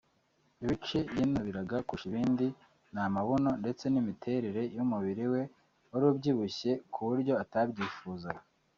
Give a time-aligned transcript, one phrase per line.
[0.63, 2.47] Ibice yinubiraga kurusha ibindi
[2.93, 5.41] ni amabuno ndetse n’imiterere y’umubiri we
[5.89, 8.41] wari ubyibushye ku buryo atabyifuzaga